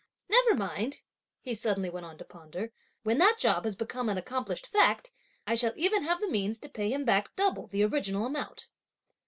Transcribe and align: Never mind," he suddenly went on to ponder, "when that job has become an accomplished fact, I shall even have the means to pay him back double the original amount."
Never 0.31 0.55
mind," 0.55 1.03
he 1.41 1.53
suddenly 1.53 1.91
went 1.91 2.07
on 2.07 2.17
to 2.17 2.25
ponder, 2.25 2.71
"when 3.03 3.19
that 3.19 3.37
job 3.37 3.65
has 3.65 3.75
become 3.75 4.09
an 4.09 4.17
accomplished 4.17 4.65
fact, 4.65 5.11
I 5.45 5.53
shall 5.53 5.73
even 5.75 6.01
have 6.01 6.21
the 6.21 6.27
means 6.27 6.57
to 6.61 6.69
pay 6.69 6.91
him 6.91 7.05
back 7.05 7.35
double 7.35 7.67
the 7.67 7.83
original 7.83 8.25
amount." 8.25 8.67